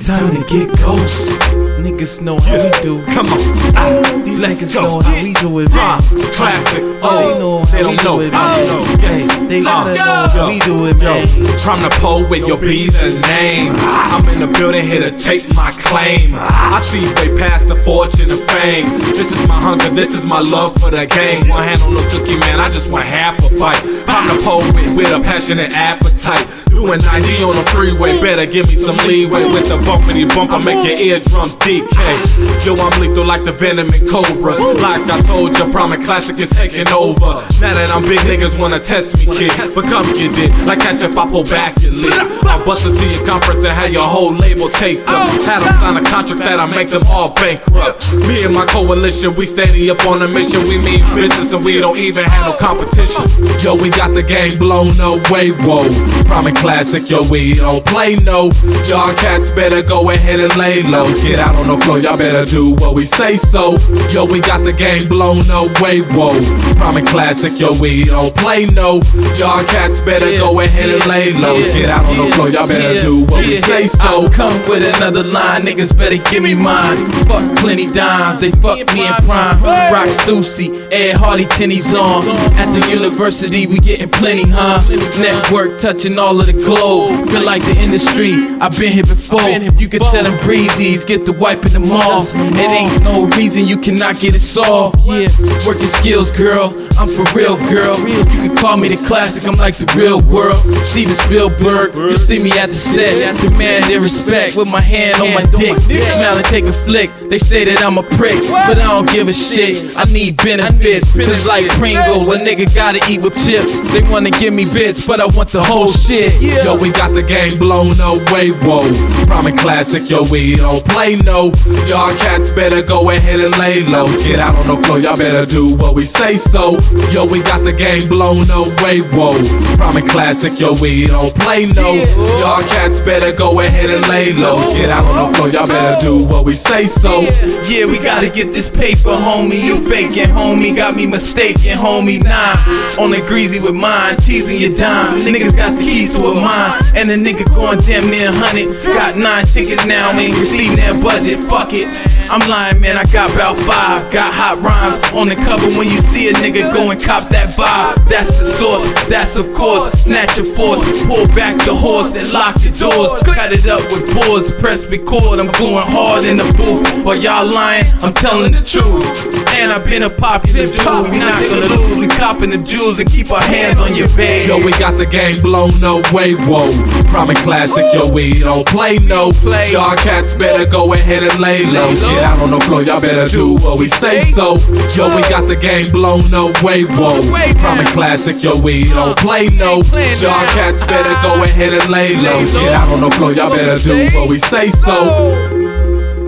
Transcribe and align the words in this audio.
It's 0.00 0.08
time 0.08 0.32
to 0.34 0.40
get 0.48 0.68
ghost. 0.80 1.38
Niggas 1.76 2.22
know 2.22 2.40
how 2.40 2.56
we 2.56 2.70
do. 2.80 3.04
Come 3.12 3.26
on. 3.28 3.38
Ah, 3.76 4.22
These 4.24 4.40
niggas 4.40 4.74
know 4.74 5.00
how 5.04 5.12
we 5.12 5.34
do 5.34 5.60
it, 5.60 5.68
man. 5.76 6.00
classic. 6.32 6.80
Oh, 7.04 7.20
they 7.20 7.38
know 7.38 7.64
they 7.68 7.82
don't 7.82 7.90
we 7.90 7.96
know. 7.96 8.16
do 8.16 8.24
it, 8.24 8.32
man. 8.32 8.64
Oh, 8.64 8.96
yes. 8.96 9.36
Hey, 9.36 9.46
they 9.46 9.60
gotta 9.60 9.92
know 9.92 10.28
how 10.32 10.48
we 10.48 10.58
do 10.60 10.86
it, 10.88 10.96
man. 10.96 11.26
from 11.60 11.84
the 11.84 11.90
poet, 12.00 12.38
you'll 12.48 12.56
be 12.56 12.88
the 12.88 13.20
name. 13.28 13.74
I'm 13.76 14.26
in 14.30 14.40
the 14.40 14.46
building 14.46 14.86
here 14.86 15.04
to 15.04 15.12
take 15.12 15.44
my 15.54 15.68
claim. 15.70 16.32
I 16.34 16.80
see 16.80 17.04
way 17.20 17.36
past 17.38 17.68
the 17.68 17.76
fortune 17.76 18.30
and 18.30 18.40
fame. 18.56 18.88
This 19.12 19.28
is 19.36 19.46
my 19.48 19.60
hunger, 19.60 19.90
this 19.90 20.14
is 20.14 20.24
my 20.24 20.40
love 20.40 20.80
for 20.80 20.90
the 20.90 21.04
game. 21.04 21.46
One 21.48 21.62
hand 21.62 21.82
on 21.82 21.92
the 21.92 22.08
cookie, 22.08 22.40
man, 22.40 22.58
I 22.58 22.70
just 22.70 22.88
want 22.90 23.04
half 23.04 23.36
a 23.36 23.52
bite. 23.60 23.84
I'm 24.08 24.28
the 24.32 24.40
poet 24.42 24.96
with 24.96 25.12
a 25.12 25.20
passionate 25.20 25.76
appetite. 25.76 26.48
Doing 26.70 27.00
90 27.02 27.44
on 27.44 27.54
the 27.54 27.66
freeway, 27.74 28.20
better 28.20 28.46
give 28.46 28.66
me 28.68 28.76
some 28.76 28.96
leeway 29.08 29.44
with 29.44 29.68
the 29.68 29.76
bumpity 29.84 30.26
bump. 30.28 30.50
I 30.50 30.58
make 30.58 30.80
your 30.86 30.96
eardrums 30.96 31.54
DK. 31.56 32.64
Yo, 32.64 32.74
I'm 32.76 32.94
lethal 33.00 33.26
like 33.26 33.44
the 33.44 33.52
venom 33.52 33.88
in 33.88 34.08
cobras. 34.08 34.58
Like 34.80 35.02
I 35.10 35.20
told 35.22 35.58
you, 35.58 35.70
Prominent 35.70 36.04
Classic 36.04 36.38
is 36.38 36.50
taking 36.50 36.88
over. 36.88 37.44
Now 37.60 37.74
that 37.74 37.90
I'm 37.92 38.02
big, 38.02 38.20
niggas 38.24 38.58
wanna 38.58 38.80
test 38.80 39.26
me, 39.26 39.34
kid. 39.36 39.52
But 39.74 39.84
come 39.90 40.06
get 40.14 40.32
it. 40.38 40.50
Like 40.64 40.80
ketchup, 40.80 41.16
I 41.16 41.28
pull 41.28 41.44
back 41.44 41.76
and 41.82 41.96
leave. 41.98 42.12
I 42.46 42.62
bust 42.64 42.86
into 42.86 43.04
your 43.04 43.26
conference 43.26 43.64
and 43.64 43.74
have 43.74 43.92
your 43.92 44.08
whole 44.08 44.32
label 44.32 44.68
taped 44.68 45.08
up. 45.08 45.28
Had 45.42 45.60
them 45.60 45.74
sign 45.80 45.96
a 45.98 46.04
contract 46.08 46.40
that 46.40 46.60
I 46.60 46.66
make 46.76 46.88
them 46.88 47.02
all 47.10 47.34
bankrupt. 47.34 48.14
Me 48.26 48.44
and 48.44 48.54
my 48.54 48.64
coalition, 48.66 49.34
we 49.34 49.44
steady 49.46 49.90
up 49.90 50.04
on 50.06 50.22
a 50.22 50.28
mission. 50.28 50.62
We 50.64 50.78
mean 50.80 51.02
business 51.14 51.52
and 51.52 51.64
we 51.64 51.78
don't 51.78 51.98
even 51.98 52.24
have 52.24 52.46
no 52.46 52.54
competition. 52.56 53.26
Yo, 53.60 53.74
we 53.74 53.90
got 53.90 54.14
the 54.14 54.22
game 54.22 54.58
blown 54.58 54.94
away, 55.00 55.50
whoa. 55.50 55.84
Prominent 56.24 56.59
Classic, 56.60 57.08
yo, 57.08 57.20
we 57.30 57.54
don't 57.54 57.82
play 57.86 58.16
no. 58.16 58.50
Y'all 58.84 59.14
cats 59.16 59.50
better 59.50 59.82
go 59.82 60.10
ahead 60.10 60.40
and 60.40 60.54
lay 60.56 60.82
low. 60.82 61.10
Get 61.14 61.38
out 61.38 61.56
on 61.56 61.68
the 61.68 61.82
floor, 61.82 61.98
y'all 61.98 62.18
better 62.18 62.44
do 62.44 62.74
what 62.74 62.94
we 62.94 63.06
say 63.06 63.36
so. 63.36 63.78
Yo, 64.12 64.30
we 64.30 64.40
got 64.40 64.62
the 64.62 64.72
game 64.72 65.08
blown 65.08 65.40
away, 65.50 66.02
whoa. 66.02 66.38
Prominent 66.76 67.08
Classic, 67.08 67.58
yo, 67.58 67.70
we 67.80 68.04
don't 68.04 68.34
play 68.36 68.66
no. 68.66 69.00
Y'all 69.40 69.64
cats 69.64 70.02
better 70.02 70.26
go 70.36 70.60
ahead 70.60 70.90
and 70.90 71.06
lay 71.08 71.32
low. 71.32 71.56
Get 71.64 71.88
out 71.88 72.04
on 72.04 72.28
the 72.28 72.36
floor, 72.36 72.50
y'all 72.50 72.68
better 72.68 73.00
do 73.00 73.24
what 73.24 73.46
we 73.46 73.56
say 73.56 73.86
so. 73.86 74.26
I 74.26 74.28
come 74.28 74.68
with 74.68 74.82
another 74.96 75.22
line, 75.22 75.62
niggas 75.62 75.96
better 75.96 76.18
give 76.30 76.42
me 76.42 76.54
mine. 76.54 77.10
Fuck 77.24 77.56
plenty 77.56 77.90
dimes, 77.90 78.40
they 78.40 78.50
fuck 78.50 78.76
me 78.92 79.06
in 79.06 79.14
prime. 79.24 79.62
Rock 79.64 80.08
Stussy, 80.08 80.68
Ed 80.92 81.16
Hardy, 81.16 81.46
Tenny's 81.46 81.94
on. 81.94 82.28
At 82.60 82.70
the 82.78 82.86
university, 82.90 83.66
we 83.66 83.78
getting 83.78 84.10
plenty, 84.10 84.44
huh? 84.46 84.78
Network 85.18 85.78
touching 85.78 86.18
all 86.18 86.38
of 86.38 86.49
the 86.52 86.64
globe. 86.64 87.28
Feel 87.28 87.44
like 87.44 87.62
the 87.62 87.76
industry, 87.78 88.34
I've 88.60 88.76
been 88.78 88.92
here 88.92 89.04
before. 89.04 89.48
You 89.50 89.88
can 89.88 90.00
tell 90.00 90.24
them 90.24 90.36
breezies, 90.40 91.06
get 91.06 91.24
the 91.24 91.32
wiping 91.32 91.72
them 91.72 91.90
off. 91.92 92.30
It 92.34 92.70
ain't 92.70 93.02
no 93.02 93.26
reason 93.36 93.66
you 93.66 93.76
cannot 93.76 94.18
get 94.20 94.34
it 94.34 94.40
solved. 94.40 94.98
Yeah, 95.04 95.28
working 95.66 95.90
skills, 95.90 96.32
girl. 96.32 96.74
I'm 96.98 97.08
for 97.08 97.24
real, 97.36 97.56
girl. 97.70 97.96
You 97.98 98.24
can 98.24 98.56
call 98.56 98.76
me 98.76 98.88
the 98.88 99.00
classic, 99.06 99.46
I'm 99.48 99.58
like 99.58 99.76
the 99.76 99.86
real 99.96 100.20
world. 100.20 100.56
Steven 100.84 101.14
Spielberg, 101.14 101.94
you 101.94 102.16
see 102.16 102.42
me 102.42 102.52
at 102.58 102.70
the 102.70 102.74
set. 102.74 103.16
Demand 103.40 103.90
and 103.90 104.02
respect 104.02 104.56
with 104.56 104.70
my 104.70 104.80
hand 104.80 105.20
on 105.20 105.32
my 105.32 105.44
dick. 105.56 105.78
Smile 105.80 106.36
and 106.36 106.46
take 106.46 106.64
a 106.64 106.72
flick. 106.72 107.10
They 107.30 107.38
say 107.38 107.64
that 107.64 107.82
I'm 107.82 107.98
a 107.98 108.02
prick, 108.02 108.40
but 108.50 108.78
I 108.78 108.90
don't 108.90 109.08
give 109.08 109.28
a 109.28 109.32
shit. 109.32 109.96
I 109.96 110.04
need 110.12 110.36
benefits. 110.36 111.14
It's 111.14 111.46
like 111.46 111.66
Pringles, 111.78 112.28
a 112.28 112.38
nigga 112.38 112.66
gotta 112.74 113.00
eat 113.08 113.22
with 113.22 113.34
chips. 113.46 113.90
They 113.90 114.02
wanna 114.02 114.30
give 114.30 114.52
me 114.52 114.64
bits, 114.64 115.06
but 115.06 115.20
I 115.20 115.26
want 115.26 115.50
the 115.50 115.62
whole 115.62 115.90
shit. 115.90 116.39
Yo, 116.40 116.74
we 116.80 116.90
got 116.90 117.12
the 117.12 117.22
game 117.22 117.58
blown 117.58 117.92
away, 118.00 118.50
whoa. 118.64 118.88
Prominent 119.26 119.58
Classic, 119.58 120.08
yo, 120.08 120.22
we 120.30 120.56
don't 120.56 120.82
play 120.86 121.14
no. 121.14 121.52
Y'all 121.84 122.16
cats 122.16 122.50
better 122.50 122.80
go 122.80 123.10
ahead 123.10 123.40
and 123.40 123.56
lay 123.58 123.82
low. 123.82 124.08
Get 124.16 124.38
out 124.38 124.54
on 124.56 124.68
the 124.68 124.82
floor, 124.86 124.98
y'all 124.98 125.16
better 125.16 125.44
do 125.44 125.76
what 125.76 125.94
we 125.94 126.02
say 126.02 126.36
so. 126.36 126.78
Yo, 127.12 127.26
we 127.26 127.42
got 127.42 127.62
the 127.62 127.72
game 127.72 128.08
blown 128.08 128.48
away, 128.50 129.00
whoa. 129.12 129.36
Prominent 129.76 130.08
Classic, 130.08 130.58
yo, 130.58 130.72
we 130.80 131.06
don't 131.06 131.34
play 131.34 131.66
no. 131.66 131.94
Y'all 132.40 132.64
cats 132.72 133.02
better 133.02 133.32
go 133.32 133.60
ahead 133.60 133.90
and 133.90 134.08
lay 134.08 134.32
low. 134.32 134.64
Get 134.72 134.88
out 134.88 135.04
on 135.04 135.30
the 135.30 135.36
floor, 135.36 135.48
y'all 135.50 135.66
better 135.66 136.00
do 136.00 136.24
what 136.26 136.46
we 136.46 136.52
say 136.52 136.86
so. 136.86 137.20
Yeah, 137.68 137.84
we 137.84 137.98
gotta 137.98 138.30
get 138.30 138.50
this 138.50 138.70
paper, 138.70 139.12
homie. 139.12 139.62
You 139.62 139.76
faking, 139.76 140.32
homie. 140.32 140.74
Got 140.74 140.96
me 140.96 141.06
mistaken, 141.06 141.76
homie. 141.76 142.22
Nah, 142.22 142.56
on 143.02 143.10
the 143.10 143.22
greasy 143.28 143.60
with 143.60 143.74
mine, 143.74 144.16
teasing 144.16 144.58
your 144.58 144.74
dime. 144.74 145.18
Niggas 145.18 145.54
got 145.54 145.76
the 145.76 145.84
keys 145.84 146.14
to 146.14 146.28
a 146.28 146.29
mine, 146.34 146.82
and 146.94 147.10
the 147.10 147.16
nigga 147.16 147.46
going 147.54 147.78
damn 147.80 148.10
near 148.10 148.30
100. 148.30 148.82
Got 148.94 149.16
nine 149.16 149.44
tickets 149.44 149.86
now, 149.86 150.10
ain't 150.18 150.34
receiving 150.34 150.76
that 150.76 151.00
budget. 151.02 151.38
Fuck 151.48 151.70
it. 151.72 152.09
I'm 152.30 152.48
lying, 152.48 152.80
man. 152.80 152.96
I 152.96 153.02
got 153.10 153.34
about 153.34 153.58
five. 153.58 154.06
Got 154.12 154.30
hot 154.30 154.62
rhymes 154.62 155.02
on 155.18 155.26
the 155.26 155.34
cover 155.34 155.66
when 155.74 155.90
you 155.90 155.98
see 155.98 156.30
a 156.30 156.32
nigga 156.32 156.70
go 156.72 156.90
and 156.90 157.00
cop 157.00 157.26
that 157.34 157.50
vibe. 157.50 158.06
That's 158.08 158.38
the 158.38 158.44
source. 158.44 158.86
That's 159.10 159.34
of 159.36 159.50
course. 159.52 159.90
Snatch 159.98 160.38
your 160.38 160.46
force. 160.54 160.80
Pull 161.02 161.26
back 161.34 161.58
the 161.66 161.74
horse 161.74 162.14
and 162.14 162.30
lock 162.30 162.54
the 162.62 162.70
doors. 162.70 163.10
Cut 163.26 163.50
it 163.50 163.66
up 163.66 163.82
with 163.82 164.14
boards. 164.14 164.54
Press 164.62 164.86
record. 164.86 165.42
I'm 165.42 165.50
going 165.58 165.82
hard 165.82 166.22
in 166.22 166.38
the 166.38 166.46
booth. 166.54 166.86
While 167.02 167.18
y'all 167.18 167.50
lying, 167.50 167.84
I'm 167.98 168.14
telling 168.14 168.52
the 168.54 168.62
truth. 168.62 169.10
And 169.58 169.74
I've 169.74 169.84
been 169.84 170.06
a 170.06 170.10
popular 170.10 170.70
dude. 170.70 171.10
We 171.10 171.18
not 171.18 171.42
gonna 171.42 171.66
lose. 171.66 171.98
We 171.98 172.06
copping 172.06 172.50
the 172.50 172.62
jewels 172.62 173.00
and 173.02 173.10
keep 173.10 173.34
our 173.34 173.42
hands 173.42 173.80
on 173.80 173.96
your 173.98 174.08
bed. 174.14 174.46
Yo, 174.46 174.62
we 174.62 174.70
got 174.78 174.94
the 174.96 175.06
game 175.06 175.42
blown 175.42 175.74
away, 175.82 176.34
whoa. 176.34 176.70
Prominent 177.10 177.42
Classic, 177.42 177.84
yo, 177.92 178.12
we 178.12 178.38
don't 178.38 178.66
play 178.66 178.98
no. 178.98 179.32
play. 179.32 179.66
Y'all 179.72 179.96
cats 179.96 180.34
better 180.34 180.64
go 180.64 180.92
ahead 180.94 181.22
and 181.22 181.40
lay 181.40 181.66
low. 181.66 181.90
Get 182.20 182.28
out 182.28 182.40
on 182.40 182.50
the 182.50 182.60
floor, 182.60 182.82
y'all 182.82 183.00
better 183.00 183.24
do 183.24 183.54
what 183.54 183.78
we 183.78 183.88
say 183.88 184.30
so. 184.32 184.58
Yo, 184.94 185.16
we 185.16 185.22
got 185.30 185.48
the 185.48 185.56
game 185.58 185.90
blown 185.90 186.20
no 186.30 186.52
away, 186.60 186.84
whoa. 186.84 187.18
Prominent 187.54 187.88
Classic, 187.94 188.42
yo, 188.42 188.60
we 188.60 188.84
don't 188.84 189.12
uh, 189.12 189.14
play 189.14 189.48
no. 189.48 189.76
Y'all 189.76 190.44
cats 190.52 190.84
better 190.84 191.14
go 191.22 191.40
uh, 191.40 191.44
ahead 191.44 191.72
and 191.72 191.90
lay 191.90 192.14
low. 192.16 192.44
Get 192.44 192.74
out 192.74 192.92
on 192.92 193.00
the 193.00 193.10
floor, 193.12 193.32
y'all 193.32 193.48
better 193.48 193.82
do 193.82 194.18
what 194.18 194.28
we 194.28 194.38
say 194.38 194.68
so. 194.68 195.32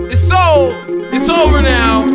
It's 0.09 0.27
so. 0.27 0.73
It's 1.13 1.29
over 1.29 1.61
now. 1.61 2.07